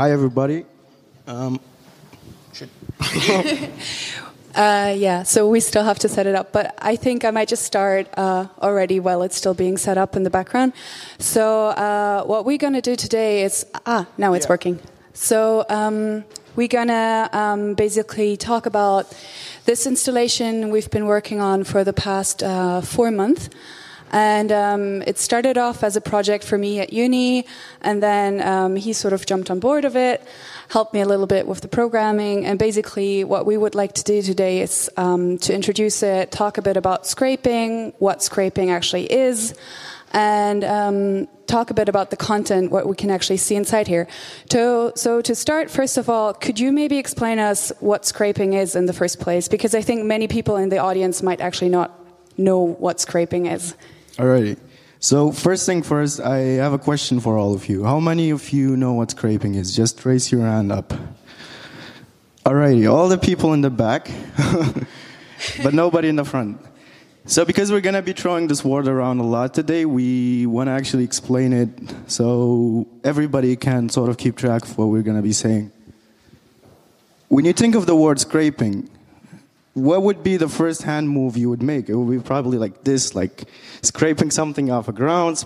[0.00, 0.64] Hi, everybody.
[1.26, 1.60] Um,
[4.52, 7.46] Uh, yeah, so we still have to set it up, but I think I might
[7.46, 10.72] just start uh, already while it's still being set up in the background.
[11.18, 14.80] So, uh, what we're going to do today is ah, now it's working.
[15.12, 16.24] So, um,
[16.56, 19.14] we're going to um, basically talk about
[19.66, 23.50] this installation we've been working on for the past uh, four months.
[24.10, 27.46] And um, it started off as a project for me at uni,
[27.80, 30.26] and then um, he sort of jumped on board of it,
[30.68, 32.44] helped me a little bit with the programming.
[32.44, 36.58] And basically, what we would like to do today is um, to introduce it, talk
[36.58, 39.54] a bit about scraping, what scraping actually is,
[40.12, 44.08] and um, talk a bit about the content, what we can actually see inside here.
[44.50, 48.74] So, so to start, first of all, could you maybe explain us what scraping is
[48.74, 49.46] in the first place?
[49.46, 51.96] Because I think many people in the audience might actually not
[52.36, 53.76] know what scraping is.
[54.20, 54.58] Alrighty.
[54.98, 57.84] So first thing first, I have a question for all of you.
[57.84, 59.74] How many of you know what scraping is?
[59.74, 60.92] Just raise your hand up.
[62.44, 64.10] Alrighty, all the people in the back,
[65.62, 66.60] but nobody in the front.
[67.24, 70.72] So because we're gonna be throwing this word around a lot today, we want to
[70.72, 71.70] actually explain it
[72.06, 75.72] so everybody can sort of keep track of what we're gonna be saying.
[77.28, 78.90] When you think of the word scraping,
[79.74, 81.88] what would be the first hand move you would make?
[81.88, 83.44] It would be probably like this, like
[83.82, 85.44] scraping something off a ground,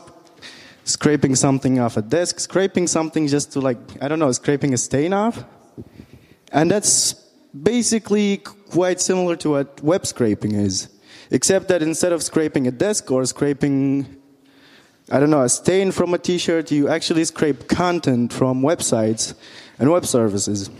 [0.84, 4.78] scraping something off a desk, scraping something just to like, I don't know, scraping a
[4.78, 5.44] stain off.
[6.52, 7.14] And that's
[7.62, 10.88] basically quite similar to what web scraping is,
[11.30, 14.16] except that instead of scraping a desk or scraping,
[15.10, 19.34] I don't know, a stain from a t-shirt, you actually scrape content from websites
[19.78, 20.70] and web services.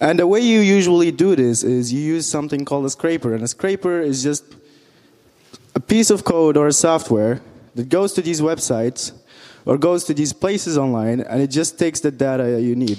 [0.00, 3.34] And the way you usually do this is you use something called a scraper.
[3.34, 4.44] And a scraper is just
[5.74, 7.40] a piece of code or a software
[7.74, 9.12] that goes to these websites
[9.64, 12.98] or goes to these places online and it just takes the data you need.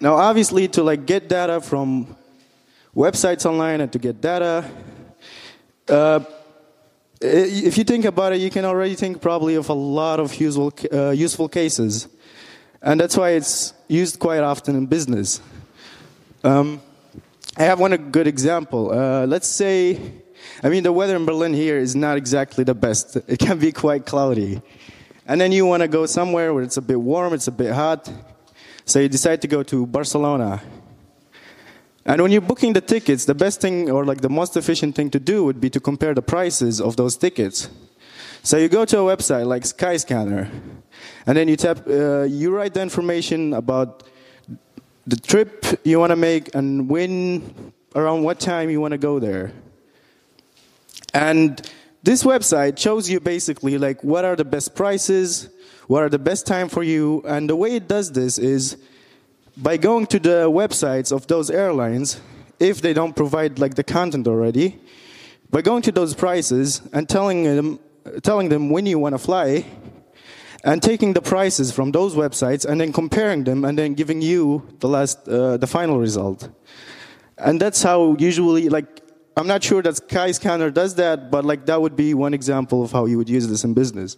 [0.00, 2.16] Now, obviously, to like get data from
[2.94, 4.68] websites online and to get data,
[5.88, 6.20] uh,
[7.20, 10.72] if you think about it, you can already think probably of a lot of useful,
[10.92, 12.08] uh, useful cases.
[12.82, 15.40] And that's why it's used quite often in business.
[16.42, 16.80] Um,
[17.58, 18.90] I have one good example.
[18.92, 20.00] Uh, let's say,
[20.62, 23.16] I mean, the weather in Berlin here is not exactly the best.
[23.28, 24.62] It can be quite cloudy.
[25.26, 27.72] And then you want to go somewhere where it's a bit warm, it's a bit
[27.72, 28.10] hot.
[28.86, 30.62] So you decide to go to Barcelona.
[32.06, 35.10] And when you're booking the tickets, the best thing or like the most efficient thing
[35.10, 37.68] to do would be to compare the prices of those tickets.
[38.42, 40.50] So you go to a website like Skyscanner,
[41.26, 44.09] and then you tap, uh, you write the information about
[45.06, 49.18] the trip you want to make and when, around what time you want to go
[49.18, 49.52] there.
[51.12, 51.60] And
[52.02, 55.48] this website shows you basically like what are the best prices,
[55.86, 58.76] what are the best time for you, and the way it does this is
[59.56, 62.20] by going to the websites of those airlines,
[62.58, 64.78] if they don't provide like the content already,
[65.50, 67.80] by going to those prices and telling them,
[68.22, 69.64] telling them when you want to fly,
[70.64, 74.66] and taking the prices from those websites and then comparing them and then giving you
[74.80, 76.48] the last uh, the final result.
[77.38, 79.00] And that's how usually like
[79.36, 82.92] i'm not sure that skyscanner does that but like that would be one example of
[82.92, 84.16] how you would use this in business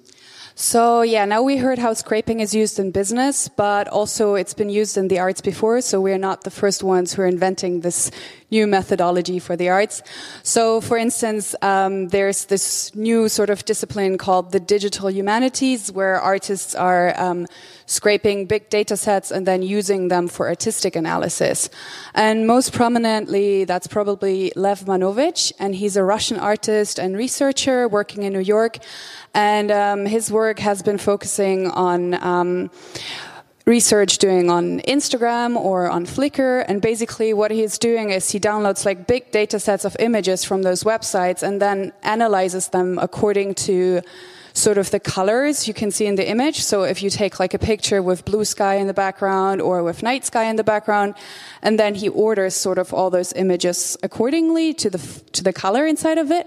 [0.55, 4.69] so yeah, now we heard how scraping is used in business, but also it's been
[4.69, 5.81] used in the arts before.
[5.81, 8.11] So we're not the first ones who are inventing this
[8.51, 10.03] new methodology for the arts.
[10.43, 16.21] So for instance, um, there's this new sort of discipline called the digital humanities, where
[16.21, 17.47] artists are um,
[17.87, 21.70] scraping big data sets and then using them for artistic analysis.
[22.15, 28.22] And most prominently, that's probably Lev Manovich, and he's a Russian artist and researcher working
[28.22, 28.78] in New York.
[29.34, 32.70] And um, his work has been focusing on um,
[33.64, 36.64] research doing on Instagram or on Flickr.
[36.67, 40.62] And basically, what he's doing is he downloads like big data sets of images from
[40.62, 44.02] those websites and then analyzes them according to
[44.54, 46.62] sort of the colors you can see in the image.
[46.62, 50.02] So if you take like a picture with blue sky in the background or with
[50.02, 51.14] night sky in the background,
[51.62, 54.99] and then he orders sort of all those images accordingly to the
[55.32, 56.46] to the color inside of it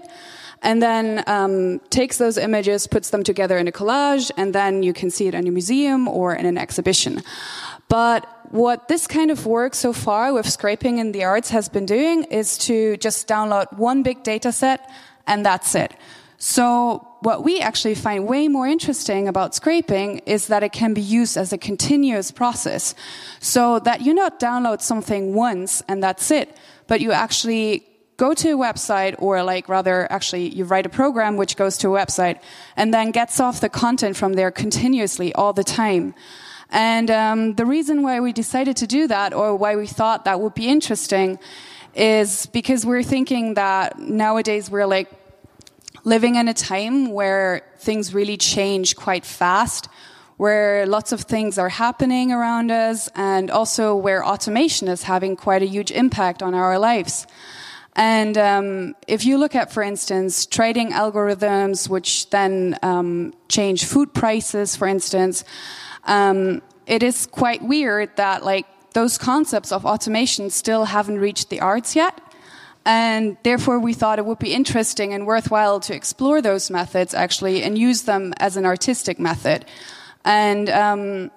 [0.62, 4.92] and then um, takes those images, puts them together in a collage, and then you
[4.92, 7.22] can see it in a museum or in an exhibition.
[7.88, 11.86] But what this kind of work so far with scraping in the arts has been
[11.86, 14.90] doing is to just download one big data set
[15.26, 15.92] and that's it.
[16.38, 21.00] So what we actually find way more interesting about scraping is that it can be
[21.00, 22.94] used as a continuous process.
[23.40, 27.84] So that you not download something once and that's it, but you actually
[28.16, 31.94] go to a website or like rather actually you write a program which goes to
[31.94, 32.40] a website
[32.76, 36.14] and then gets off the content from there continuously all the time.
[36.70, 40.40] And um, the reason why we decided to do that, or why we thought that
[40.40, 41.38] would be interesting,
[41.94, 45.08] is because we're thinking that nowadays we're like
[46.06, 49.88] living in a time where things really change quite fast,
[50.36, 55.62] where lots of things are happening around us, and also where automation is having quite
[55.62, 57.26] a huge impact on our lives.
[57.96, 64.14] And um, if you look at, for instance, trading algorithms, which then um, change food
[64.14, 65.42] prices, for instance,
[66.04, 71.60] um, it is quite weird that like those concepts of automation still haven't reached the
[71.60, 72.20] arts yet.
[72.86, 77.64] And therefore, we thought it would be interesting and worthwhile to explore those methods actually
[77.64, 79.64] and use them as an artistic method.
[80.24, 81.32] And um,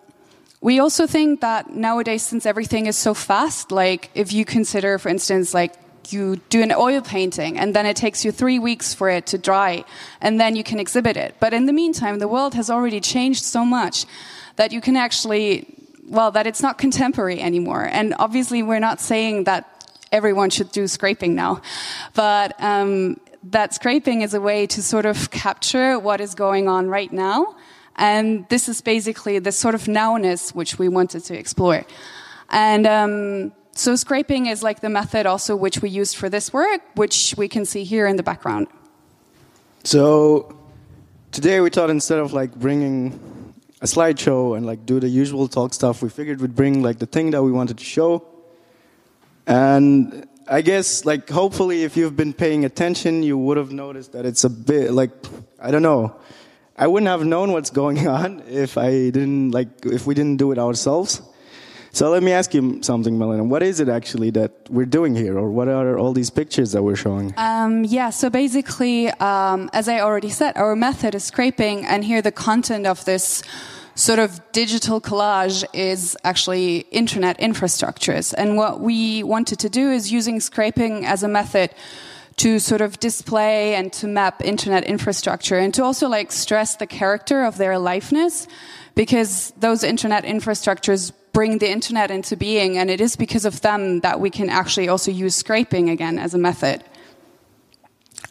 [0.62, 5.10] we also think that nowadays, since everything is so fast, like if you consider, for
[5.10, 5.74] instance, like
[6.10, 9.40] you do an oil painting and then it takes you three weeks for it to
[9.40, 9.84] dry
[10.22, 11.34] and then you can exhibit it.
[11.40, 14.06] But in the meantime, the world has already changed so much
[14.58, 15.66] that you can actually,
[16.08, 17.90] well, that it's not contemporary anymore.
[17.92, 19.79] And obviously, we're not saying that
[20.12, 21.62] everyone should do scraping now,
[22.14, 26.88] but um, that scraping is a way to sort of capture what is going on
[26.88, 27.56] right now.
[27.96, 31.86] And this is basically the sort of nowness which we wanted to explore.
[32.50, 36.82] And um, so scraping is like the method also which we used for this work,
[36.96, 38.68] which we can see here in the background.
[39.84, 40.56] So
[41.32, 43.20] today we thought instead of like bringing
[43.82, 47.06] a slideshow and like do the usual talk stuff, we figured we'd bring like the
[47.06, 48.26] thing that we wanted to show.
[49.50, 54.26] And I guess like hopefully if you've been paying attention, you would have noticed that
[54.26, 55.12] it's a bit like
[55.60, 56.16] I don't know.
[56.78, 60.52] I wouldn't have known what's going on if I didn't like if we didn't do
[60.52, 61.22] it ourselves.
[61.92, 63.48] So let me ask you something, Marlene.
[63.48, 66.84] What is it actually that we're doing here, or what are all these pictures that
[66.84, 67.34] we're showing?
[67.36, 72.22] Um, yeah, so basically, um, as I already said, our method is scraping, and here
[72.22, 73.42] the content of this
[74.00, 78.34] sort of digital collage is actually internet infrastructures.
[78.38, 81.72] And what we wanted to do is using scraping as a method
[82.38, 86.88] to sort of display and to map internet infrastructure and to also like stress the
[86.88, 88.48] character of their aliveness
[88.96, 94.00] because those internet infrastructures bring the internet into being, and it is because of them
[94.00, 96.84] that we can actually also use scraping again as a method.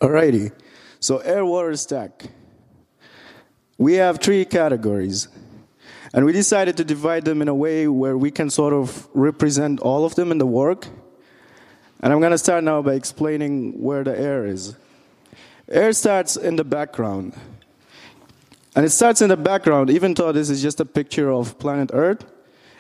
[0.01, 0.51] Alrighty.
[1.01, 2.25] So air water stack.
[3.77, 5.29] We have three categories.
[6.19, 9.79] And we decided to divide them in a way where we can sort of represent
[9.79, 10.89] all of them in the work.
[12.01, 14.75] And I'm going to start now by explaining where the air is.
[15.69, 17.35] Air starts in the background.
[18.75, 21.93] And it starts in the background, even though this is just a picture of planet
[21.93, 22.25] Earth.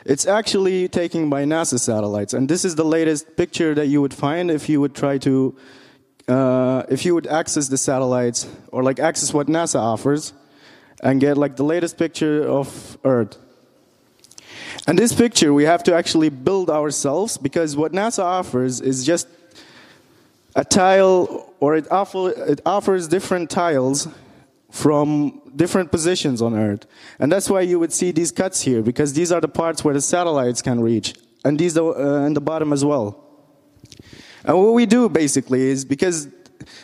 [0.05, 4.14] It's actually taken by NASA satellites, and this is the latest picture that you would
[4.14, 5.56] find if you would try to,
[6.26, 10.32] uh, if you would access the satellites or like access what NASA offers,
[11.03, 13.39] and get like the latest picture of Earth.
[14.87, 19.29] And this picture we have to actually build ourselves because what NASA offers is just
[20.55, 24.09] a tile, or it, offer, it offers different tiles
[24.71, 26.87] from different positions on Earth.
[27.19, 29.94] And that's why you would see these cuts here, because these are the parts where
[29.94, 33.25] the satellites can reach, and these are uh, in the bottom as well.
[34.44, 36.29] And what we do basically is because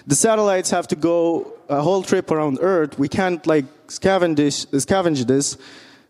[0.06, 5.26] the satellites have to go a whole trip around Earth, we can't like scavenge, scavenge
[5.26, 5.56] this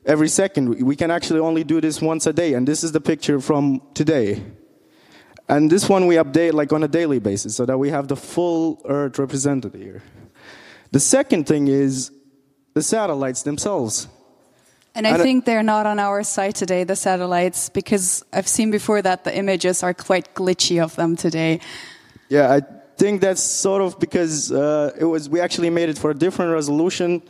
[0.04, 0.82] every second.
[0.82, 3.80] We can actually only do this once a day, and this is the picture from
[3.94, 4.42] today.
[5.49, 8.16] And this one we update like on a daily basis so that we have the
[8.16, 10.02] full Earth represented here.
[10.90, 12.11] The second thing is
[12.73, 14.08] the satellites themselves.
[14.96, 19.02] And I think they're not on our site today, the satellites, because I've seen before
[19.02, 21.58] that the images are quite glitchy of them today.
[22.28, 22.62] Yeah, I
[22.97, 26.53] think that's sort of because uh, it was we actually made it for a different
[26.53, 27.23] resolution,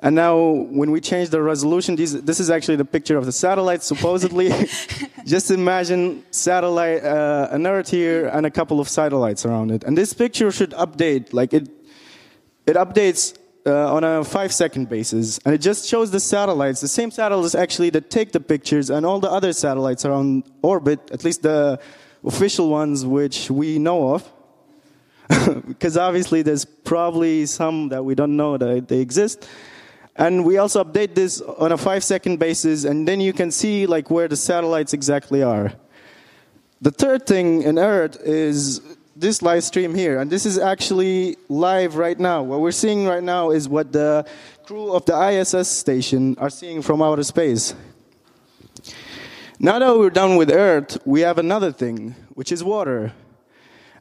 [0.00, 3.32] and now when we change the resolution, these, this is actually the picture of the
[3.32, 4.52] satellite supposedly.
[5.24, 9.96] Just imagine satellite, uh, an Earth here, and a couple of satellites around it, and
[9.96, 11.68] this picture should update like it
[12.66, 13.36] it updates
[13.66, 15.38] uh, on a five second basis.
[15.44, 16.80] And it just shows the satellites.
[16.80, 20.44] The same satellites actually that take the pictures and all the other satellites are on
[20.62, 21.80] orbit at least the
[22.24, 24.30] official ones which we know of
[25.66, 29.48] because obviously there's probably some that we don't know that they exist
[30.16, 33.86] and we also update this on a five second basis and then you can see
[33.86, 35.72] like where the satellites exactly are
[36.80, 38.80] the third thing in earth is
[39.16, 42.42] this live stream here, and this is actually live right now.
[42.42, 44.26] What we're seeing right now is what the
[44.66, 47.74] crew of the ISS station are seeing from outer space.
[49.58, 53.12] Now that we're done with Earth, we have another thing, which is water.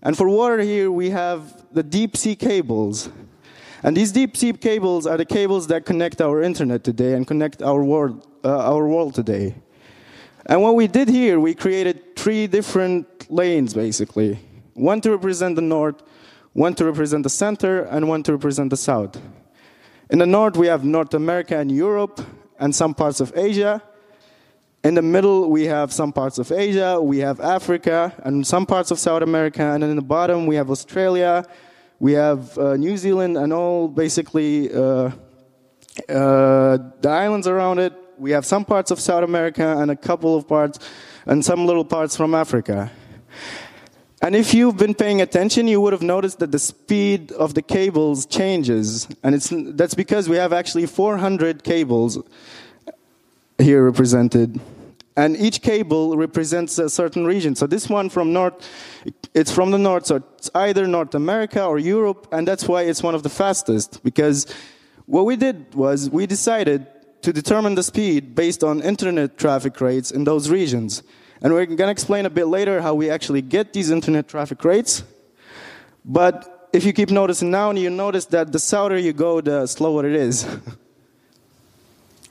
[0.03, 3.09] And for water here, we have the deep sea cables.
[3.81, 7.61] And these deep sea cables are the cables that connect our internet today and connect
[7.61, 9.55] our world, uh, our world today.
[10.45, 14.39] And what we did here, we created three different lanes basically
[14.73, 16.01] one to represent the north,
[16.53, 19.21] one to represent the center, and one to represent the south.
[20.09, 22.19] In the north, we have North America and Europe,
[22.59, 23.81] and some parts of Asia.
[24.83, 28.91] In the middle, we have some parts of Asia, we have Africa, and some parts
[28.91, 31.45] of South America, and then in the bottom, we have Australia,
[32.01, 35.09] we have uh, New Zealand, and all basically uh,
[36.09, 37.93] uh, the islands around it.
[38.17, 40.79] We have some parts of South America and a couple of parts,
[41.25, 42.91] and some little parts from Africa.
[44.21, 47.61] And if you've been paying attention, you would have noticed that the speed of the
[47.61, 49.07] cables changes.
[49.23, 52.19] And it's, that's because we have actually 400 cables
[53.63, 54.59] here represented.
[55.15, 57.55] And each cable represents a certain region.
[57.55, 58.67] So this one from north,
[59.33, 63.03] it's from the north, so it's either North America or Europe, and that's why it's
[63.03, 64.03] one of the fastest.
[64.03, 64.47] Because
[65.05, 66.87] what we did was we decided
[67.21, 71.03] to determine the speed based on internet traffic rates in those regions.
[71.41, 74.63] And we're going to explain a bit later how we actually get these internet traffic
[74.63, 75.03] rates.
[76.03, 80.05] But if you keep noticing now, you notice that the souder you go, the slower
[80.05, 80.45] it is.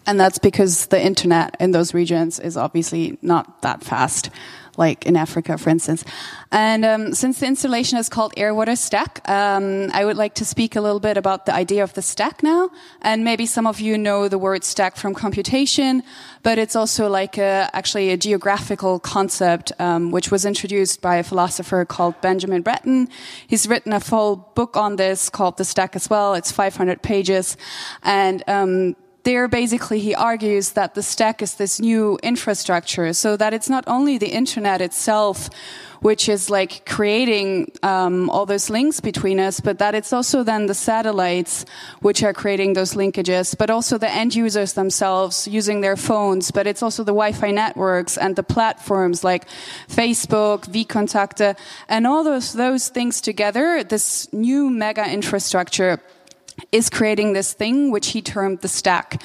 [0.06, 4.30] and that's because the internet in those regions is obviously not that fast
[4.76, 6.04] like in Africa, for instance.
[6.50, 10.76] And um, since the installation is called Airwater Stack, um, I would like to speak
[10.76, 12.71] a little bit about the idea of the stack now.
[13.02, 16.02] And maybe some of you know the word stack from computation,
[16.42, 21.23] but it's also like a, actually a geographical concept, um, which was introduced by a
[21.23, 23.09] philosopher called Benjamin Bratton.
[23.47, 26.35] He's written a full book on this called The Stack as well.
[26.35, 27.56] It's 500 pages.
[28.02, 33.54] And um, there basically he argues that the stack is this new infrastructure so that
[33.54, 35.48] it's not only the internet itself
[36.00, 40.66] which is like creating um, all those links between us but that it's also then
[40.66, 41.64] the satellites
[42.00, 46.66] which are creating those linkages but also the end users themselves using their phones but
[46.66, 49.46] it's also the wi-fi networks and the platforms like
[49.88, 51.56] facebook vkontakte
[51.88, 56.00] and all those those things together this new mega infrastructure
[56.71, 59.23] is creating this thing which he termed the stack.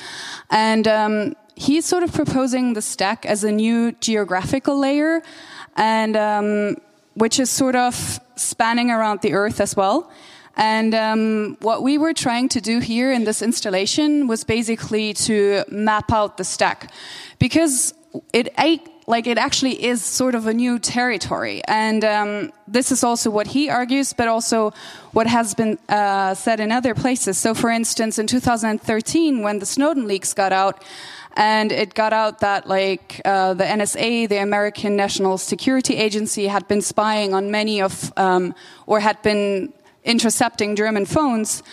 [0.50, 5.22] And um, he's sort of proposing the stack as a new geographical layer,
[5.76, 6.76] and um,
[7.16, 10.12] which is sort of spanning around the Earth as well.
[10.56, 15.64] And um, what we were trying to do here in this installation was basically to
[15.70, 16.92] map out the stack,
[17.38, 17.94] because
[18.34, 18.50] it
[19.08, 21.62] like it actually is sort of a new territory.
[21.66, 24.74] And um, this is also what he argues, but also
[25.14, 27.38] what has been uh, said in other places.
[27.38, 30.84] So, for instance, in 2013, when the Snowden leaks got out,
[31.38, 36.68] and it got out that like uh, the NSA, the American National Security Agency, had
[36.68, 38.56] been spying on many of, um,
[38.88, 39.72] or had been
[40.04, 41.64] intercepting German phones.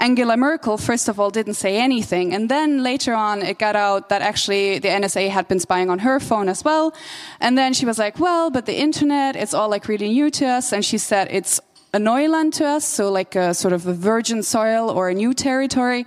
[0.00, 2.32] Angela Merkel, first of all, didn't say anything.
[2.34, 5.98] And then later on, it got out that actually the NSA had been spying on
[6.00, 6.94] her phone as well.
[7.38, 10.46] And then she was like, well, but the internet, it's all like really new to
[10.46, 10.72] us.
[10.72, 11.60] And she said it's
[11.92, 15.34] a Neuland to us, so like a sort of a virgin soil or a new
[15.34, 16.06] territory.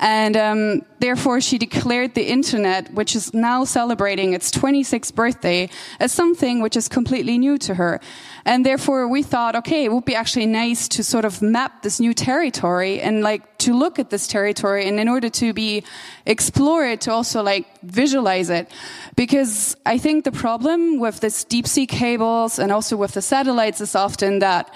[0.00, 6.12] And um, therefore, she declared the internet, which is now celebrating its 26th birthday, as
[6.12, 8.00] something which is completely new to her.
[8.44, 11.98] And therefore, we thought, okay, it would be actually nice to sort of map this
[11.98, 14.86] new territory and like to look at this territory.
[14.86, 15.82] And in order to be
[16.26, 18.70] explore it, to also like visualize it.
[19.16, 23.80] Because I think the problem with this deep sea cables and also with the satellites
[23.80, 24.72] is often that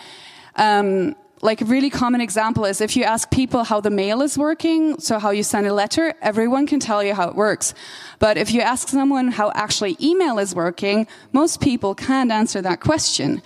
[0.56, 4.38] um, like a really common example is if you ask people how the mail is
[4.38, 7.74] working, so how you send a letter, everyone can tell you how it works.
[8.20, 12.80] But if you ask someone how actually email is working, most people can't answer that
[12.80, 13.42] question.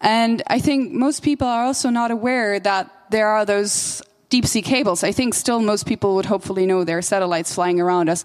[0.00, 4.62] And I think most people are also not aware that there are those deep sea
[4.62, 5.02] cables.
[5.02, 8.22] I think still most people would hopefully know there are satellites flying around us.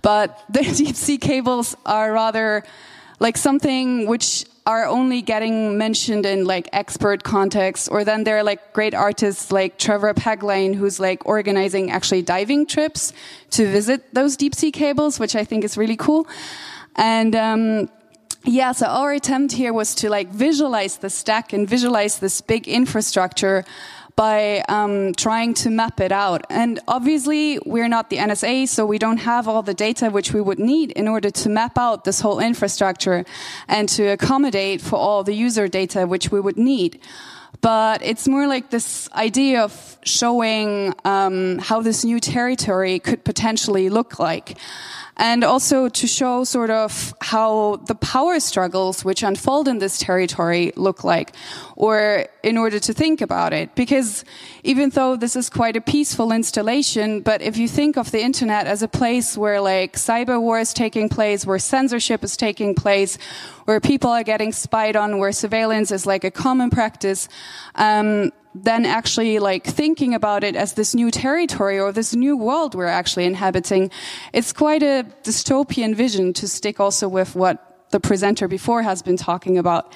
[0.00, 2.64] But the deep sea cables are rather
[3.20, 8.44] like something which are only getting mentioned in like expert context or then there are
[8.44, 13.12] like great artists like Trevor Paglen who's like organizing actually diving trips
[13.50, 16.28] to visit those deep sea cables which I think is really cool.
[16.94, 17.90] And um,
[18.44, 22.68] yeah so our attempt here was to like visualize the stack and visualize this big
[22.68, 23.64] infrastructure
[24.22, 26.40] by um, trying to map it out.
[26.48, 30.40] And obviously, we're not the NSA, so we don't have all the data which we
[30.48, 33.24] would need in order to map out this whole infrastructure
[33.66, 37.00] and to accommodate for all the user data which we would need.
[37.62, 39.72] But it's more like this idea of
[40.04, 44.48] showing um, how this new territory could potentially look like.
[45.30, 50.72] and also to show sort of how the power struggles which unfold in this territory
[50.76, 51.28] look like,
[51.76, 53.74] or in order to think about it.
[53.74, 54.24] Because
[54.64, 58.66] even though this is quite a peaceful installation, but if you think of the internet
[58.66, 63.16] as a place where like cyber war is taking place, where censorship is taking place,
[63.64, 67.28] where people are getting spied on, where surveillance is like a common practice,
[67.76, 72.74] um, then actually like thinking about it as this new territory or this new world
[72.74, 73.90] we're actually inhabiting,
[74.32, 79.16] it's quite a dystopian vision to stick also with what the presenter before has been
[79.16, 79.92] talking about.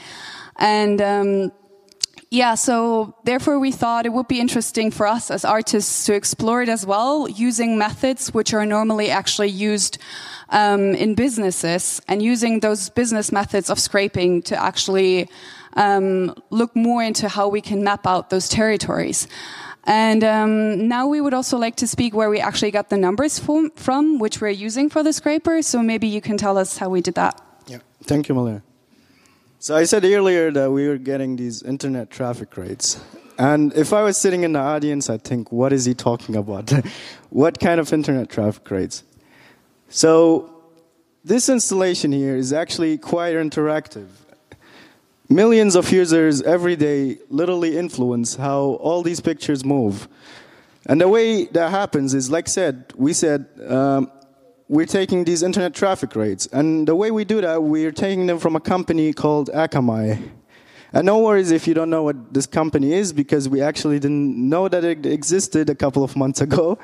[0.58, 1.52] And, um,
[2.30, 6.62] yeah, so therefore we thought it would be interesting for us as artists to explore
[6.62, 9.98] it as well, using methods which are normally actually used
[10.48, 15.28] um, in businesses and using those business methods of scraping to actually
[15.74, 19.28] um, look more into how we can map out those territories.
[19.84, 23.38] And um, now we would also like to speak where we actually got the numbers
[23.38, 25.62] from, from, which we're using for the scraper.
[25.62, 27.40] So maybe you can tell us how we did that.
[27.68, 28.62] Yeah, thank you, Malaya.
[29.66, 33.00] So I said earlier that we were getting these internet traffic rates.
[33.36, 36.70] And if I was sitting in the audience, I'd think, what is he talking about?
[37.30, 39.02] what kind of internet traffic rates?
[39.88, 40.62] So
[41.24, 44.06] this installation here is actually quite interactive.
[45.28, 50.06] Millions of users every day literally influence how all these pictures move.
[50.88, 54.12] And the way that happens is, like said, we said um,
[54.68, 56.46] we're taking these internet traffic rates.
[56.52, 60.30] And the way we do that, we're taking them from a company called Akamai.
[60.92, 64.36] And no worries if you don't know what this company is, because we actually didn't
[64.48, 66.78] know that it existed a couple of months ago.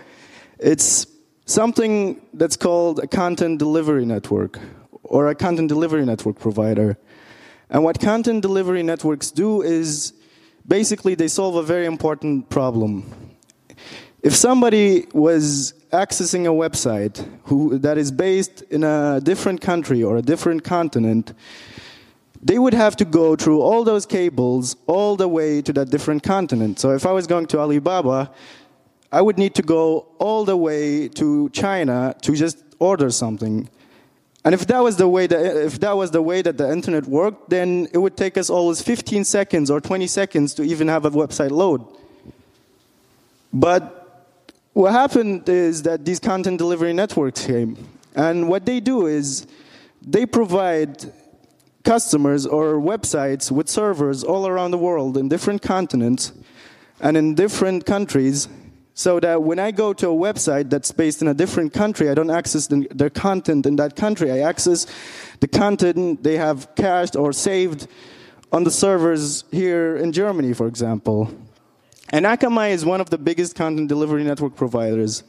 [0.59, 1.07] It's
[1.47, 4.59] something that's called a content delivery network,
[5.03, 6.97] or a content delivery network provider.
[7.69, 10.13] And what content delivery networks do is
[10.69, 13.11] basically they solve a very important problem.
[14.23, 20.17] If somebody was accessing a website who, that is based in a different country or
[20.17, 21.35] a different continent,
[22.43, 26.23] they would have to go through all those cables all the way to that different
[26.23, 26.81] continent.
[26.81, 28.31] So if I was going to Alibaba,
[29.13, 33.69] I would need to go all the way to China to just order something.
[34.45, 37.07] And if that was the way that if that was the way that the internet
[37.07, 41.05] worked, then it would take us always 15 seconds or 20 seconds to even have
[41.05, 41.85] a website load.
[43.53, 44.02] But
[44.73, 47.77] what happened is that these content delivery networks came,
[48.15, 49.47] and what they do is
[50.01, 51.13] they provide
[51.85, 56.33] customers or websites with servers all around the world in different continents
[57.01, 58.49] and in different countries
[58.95, 62.15] so that when I go to a website that's based in a different country, I
[62.15, 64.31] don't access the, their content in that country.
[64.31, 64.87] I access
[65.41, 67.89] the content they have cached or saved
[68.53, 71.35] on the servers here in Germany, for example.
[72.13, 75.25] And Akamai is one of the biggest content delivery network providers.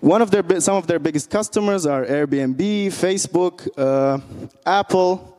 [0.00, 4.20] One of their, some of their biggest customers are Airbnb, Facebook, uh,
[4.66, 5.34] Apple.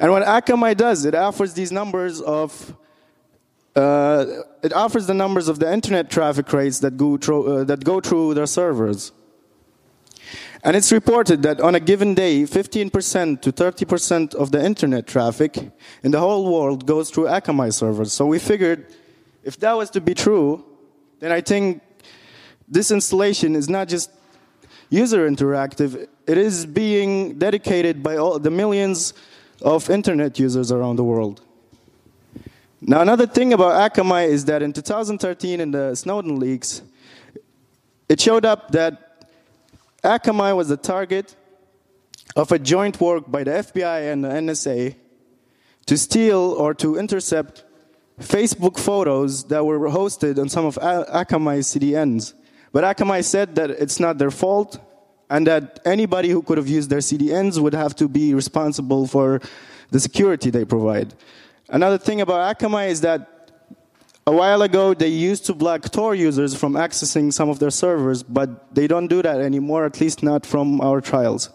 [0.00, 2.74] And what Akamai does, it offers these numbers of
[3.76, 4.26] uh,
[4.62, 8.00] it offers the numbers of the internet traffic rates that go, through, uh, that go
[8.00, 9.12] through their servers.
[10.64, 15.56] And it's reported that on a given day, 15% to 30% of the internet traffic
[16.02, 18.12] in the whole world goes through Akamai servers.
[18.12, 18.86] So we figured
[19.42, 20.64] if that was to be true,
[21.20, 21.82] then I think
[22.68, 24.10] this installation is not just
[24.90, 29.14] user interactive, it is being dedicated by all the millions
[29.62, 31.42] of internet users around the world.
[32.80, 36.82] Now, another thing about Akamai is that in 2013, in the Snowden leaks,
[38.08, 39.26] it showed up that
[40.02, 41.36] Akamai was the target
[42.34, 44.94] of a joint work by the FBI and the NSA
[45.86, 47.64] to steal or to intercept
[48.20, 52.34] Facebook photos that were hosted on some of Akamai's CDNs.
[52.72, 54.78] But Akamai said that it's not their fault
[55.28, 59.40] and that anybody who could have used their CDNs would have to be responsible for
[59.90, 61.14] the security they provide.
[61.68, 63.50] Another thing about Akamai is that
[64.26, 68.22] a while ago they used to block Tor users from accessing some of their servers,
[68.22, 71.50] but they don't do that anymore, at least not from our trials.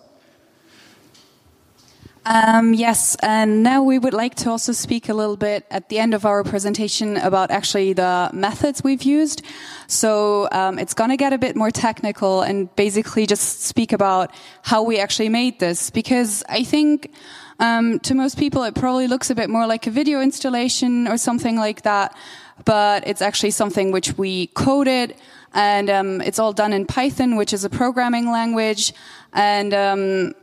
[2.28, 6.00] Um, yes, and now we would like to also speak a little bit at the
[6.00, 9.44] end of our presentation about actually the methods we've used.
[9.86, 14.32] So um, it's going to get a bit more technical and basically just speak about
[14.64, 17.12] how we actually made this because I think
[17.60, 21.18] um, to most people, it probably looks a bit more like a video installation or
[21.18, 22.18] something like that,
[22.66, 25.16] but it's actually something which we coded,
[25.54, 28.94] and um, it's all done in Python, which is a programming language,
[29.32, 30.34] and um,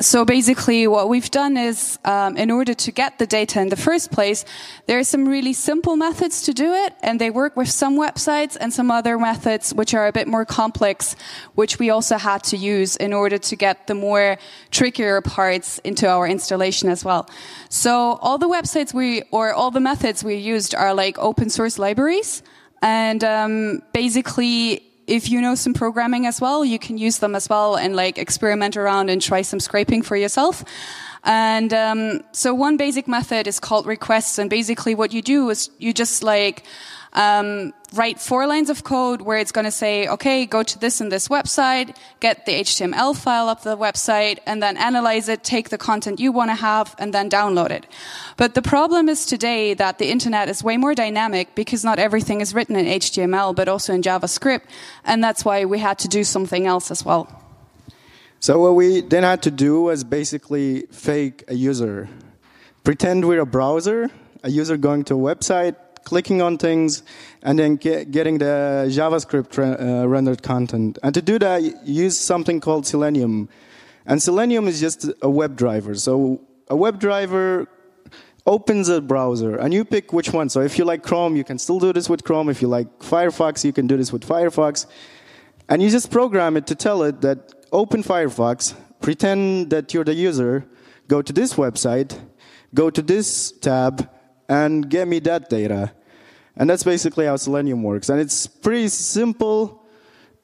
[0.00, 3.76] so basically what we've done is um, in order to get the data in the
[3.76, 4.44] first place
[4.86, 8.56] there are some really simple methods to do it and they work with some websites
[8.58, 11.14] and some other methods which are a bit more complex
[11.54, 14.38] which we also had to use in order to get the more
[14.70, 17.28] trickier parts into our installation as well.
[17.68, 21.78] So all the websites we or all the methods we used are like open source
[21.78, 22.42] libraries
[22.82, 27.48] and um, basically if you know some programming as well, you can use them as
[27.48, 30.64] well and like experiment around and try some scraping for yourself.
[31.24, 35.68] And um, so one basic method is called requests, and basically what you do is
[35.78, 36.64] you just like
[37.12, 41.00] um, write four lines of code where it's going to say, okay, go to this
[41.00, 45.70] and this website, get the HTML file up the website, and then analyze it, take
[45.70, 47.86] the content you want to have, and then download it.
[48.36, 52.40] But the problem is today that the internet is way more dynamic because not everything
[52.40, 54.62] is written in HTML, but also in JavaScript,
[55.04, 57.28] and that's why we had to do something else as well.
[58.38, 62.08] So what we then had to do was basically fake a user.
[62.84, 64.10] Pretend we're a browser,
[64.42, 67.02] a user going to a website, clicking on things,
[67.42, 70.98] and then get, getting the JavaScript uh, rendered content.
[71.02, 73.48] And to do that, use something called Selenium.
[74.06, 75.94] And Selenium is just a web driver.
[75.94, 77.68] So a web driver
[78.46, 80.48] opens a browser, and you pick which one.
[80.48, 82.48] So if you like Chrome, you can still do this with Chrome.
[82.48, 84.86] If you like Firefox, you can do this with Firefox.
[85.68, 90.14] And you just program it to tell it that open Firefox, pretend that you're the
[90.14, 90.66] user,
[91.06, 92.18] go to this website,
[92.74, 94.08] go to this tab,
[94.50, 95.92] and get me that data.
[96.56, 98.08] And that's basically how Selenium works.
[98.08, 99.86] And it's pretty simple.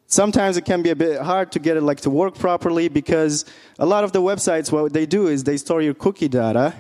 [0.07, 3.45] Sometimes it can be a bit hard to get it like to work properly because
[3.81, 6.73] a lot of the websites, what they do is they store your cookie data.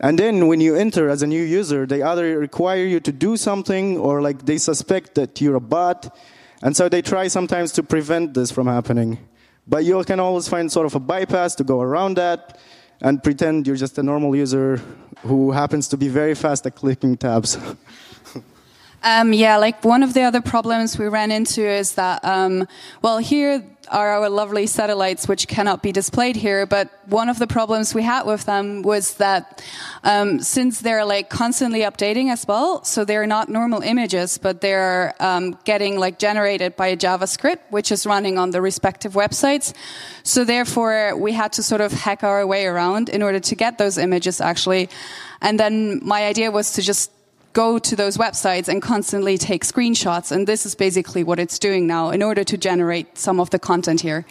[0.00, 3.36] And then when you enter as a new user, they either require you to do
[3.36, 6.12] something or like they suspect that you're a bot.
[6.60, 9.18] And so they try sometimes to prevent this from happening.
[9.68, 12.58] But you can always find sort of a bypass to go around that
[13.00, 14.80] and pretend you're just a normal user
[15.22, 17.58] who happens to be very fast at clicking tabs.
[19.02, 22.66] um, yeah, like one of the other problems we ran into is that, um,
[23.02, 26.66] well, here are our lovely satellites, which cannot be displayed here.
[26.66, 29.64] But one of the problems we had with them was that
[30.04, 35.14] um, since they're like constantly updating as well, so they're not normal images, but they're
[35.20, 39.72] um, getting like generated by a JavaScript, which is running on the respective websites.
[40.22, 43.78] So therefore, we had to sort of hack our way around in order to get
[43.78, 44.88] those images actually.
[45.40, 47.10] And then my idea was to just
[47.56, 50.30] go to those websites and constantly take screenshots.
[50.30, 53.58] And this is basically what it's doing now in order to generate some of the
[53.58, 54.26] content here.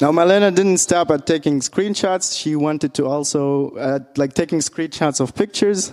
[0.00, 2.24] Now, Marlene didn't stop at taking screenshots.
[2.40, 5.92] She wanted to also, uh, like, taking screenshots of pictures.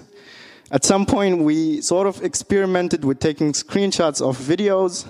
[0.72, 5.06] At some point, we sort of experimented with taking screenshots of videos.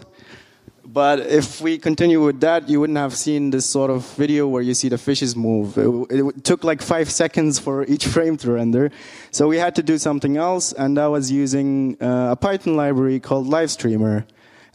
[0.93, 4.61] But if we continue with that, you wouldn't have seen this sort of video where
[4.61, 5.75] you see the fishes move.
[5.75, 8.91] It, it, took like five seconds for each frame to render.
[9.31, 13.19] So we had to do something else, and that was using uh, a Python library
[13.19, 14.23] called Livestreamer.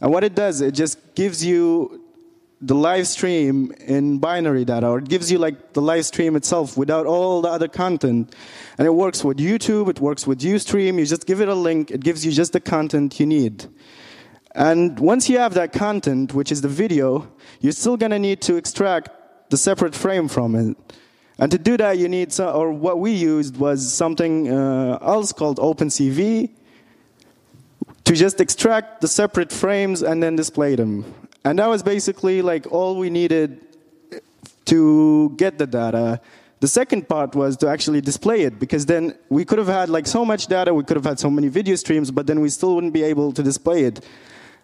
[0.01, 2.03] And what it does, it just gives you
[2.59, 6.75] the live stream in binary data, or it gives you like the live stream itself
[6.75, 8.35] without all the other content.
[8.77, 10.99] And it works with YouTube, it works with Ustream.
[10.99, 13.67] You just give it a link, it gives you just the content you need.
[14.55, 17.31] And once you have that content, which is the video,
[17.61, 19.09] you're still going to need to extract
[19.49, 20.77] the separate frame from it.
[21.37, 25.31] And to do that, you need, some, or what we used was something uh, else
[25.31, 26.49] called OpenCV
[28.03, 31.05] to just extract the separate frames and then display them.
[31.45, 33.61] And that was basically like all we needed
[34.65, 36.19] to get the data.
[36.59, 40.07] The second part was to actually display it because then we could have had like
[40.07, 42.75] so much data, we could have had so many video streams, but then we still
[42.75, 44.05] wouldn't be able to display it.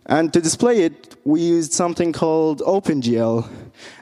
[0.08, 3.50] And to display it, we used something called OpenGL.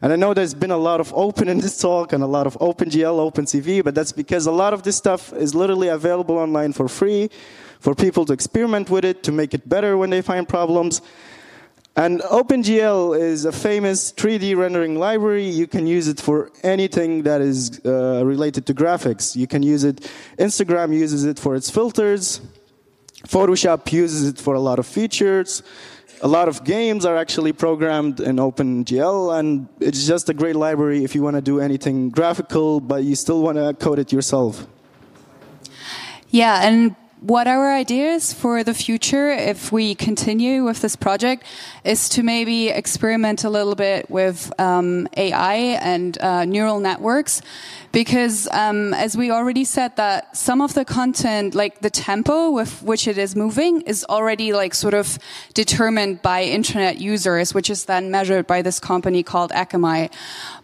[0.01, 2.45] And I know there's been a lot of open in this talk and a lot
[2.45, 6.73] of OpenGL, OpenCV, but that's because a lot of this stuff is literally available online
[6.73, 7.29] for free
[7.79, 11.01] for people to experiment with it, to make it better when they find problems.
[11.95, 15.47] And OpenGL is a famous 3D rendering library.
[15.47, 19.35] You can use it for anything that is uh, related to graphics.
[19.35, 22.41] You can use it, Instagram uses it for its filters.
[23.27, 25.63] Photoshop uses it for a lot of features.
[26.21, 31.03] A lot of games are actually programmed in OpenGL, and it's just a great library
[31.03, 34.65] if you want to do anything graphical, but you still want to code it yourself.
[36.29, 41.45] Yeah, and what our idea is for the future, if we continue with this project,
[41.85, 47.41] is to maybe experiment a little bit with um, AI and uh, neural networks,
[47.93, 52.83] because um, as we already said, that some of the content, like the tempo with
[52.83, 55.17] which it is moving, is already like sort of
[55.53, 60.11] determined by internet users, which is then measured by this company called Akamai.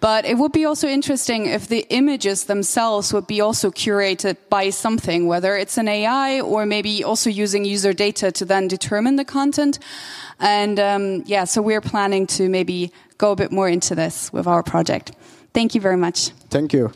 [0.01, 4.71] But it would be also interesting if the images themselves would be also curated by
[4.71, 9.25] something, whether it's an AI or maybe also using user data to then determine the
[9.25, 9.79] content.
[10.39, 14.47] And um, yeah, so we're planning to maybe go a bit more into this with
[14.47, 15.11] our project.
[15.53, 16.29] Thank you very much.
[16.49, 16.91] Thank you.